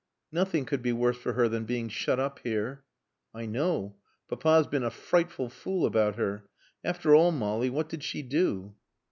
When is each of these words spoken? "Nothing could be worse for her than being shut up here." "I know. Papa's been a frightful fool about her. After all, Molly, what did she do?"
"Nothing 0.31 0.65
could 0.65 0.81
be 0.81 0.91
worse 0.93 1.17
for 1.17 1.33
her 1.33 1.47
than 1.47 1.65
being 1.65 1.87
shut 1.87 2.19
up 2.19 2.39
here." 2.39 2.83
"I 3.35 3.45
know. 3.45 3.97
Papa's 4.27 4.65
been 4.65 4.81
a 4.81 4.89
frightful 4.89 5.47
fool 5.47 5.85
about 5.85 6.15
her. 6.15 6.47
After 6.83 7.13
all, 7.13 7.31
Molly, 7.31 7.69
what 7.69 7.87
did 7.87 8.01
she 8.01 8.23
do?" 8.23 8.73